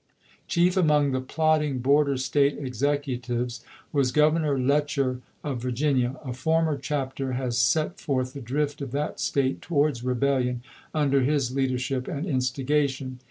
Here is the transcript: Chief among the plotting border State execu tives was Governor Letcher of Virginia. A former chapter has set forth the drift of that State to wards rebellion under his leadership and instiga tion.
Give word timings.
Chief 0.47 0.75
among 0.75 1.11
the 1.11 1.21
plotting 1.21 1.77
border 1.77 2.17
State 2.17 2.59
execu 2.59 3.21
tives 3.21 3.63
was 3.93 4.11
Governor 4.11 4.57
Letcher 4.59 5.21
of 5.43 5.61
Virginia. 5.61 6.19
A 6.25 6.33
former 6.33 6.75
chapter 6.75 7.33
has 7.33 7.55
set 7.55 7.99
forth 7.99 8.33
the 8.33 8.41
drift 8.41 8.81
of 8.81 8.93
that 8.93 9.19
State 9.19 9.61
to 9.61 9.75
wards 9.75 10.03
rebellion 10.03 10.63
under 10.91 11.21
his 11.21 11.53
leadership 11.55 12.07
and 12.07 12.25
instiga 12.25 12.89
tion. 12.89 13.19